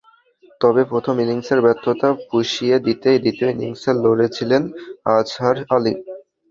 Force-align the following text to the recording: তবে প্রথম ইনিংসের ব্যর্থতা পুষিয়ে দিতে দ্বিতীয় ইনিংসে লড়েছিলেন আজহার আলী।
তবে 0.61 0.81
প্রথম 0.91 1.15
ইনিংসের 1.23 1.59
ব্যর্থতা 1.65 2.07
পুষিয়ে 2.23 2.77
দিতে 2.87 3.09
দ্বিতীয় 3.15 3.49
ইনিংসে 3.53 3.91
লড়েছিলেন 4.03 4.61
আজহার 5.15 5.57
আলী। 5.75 5.93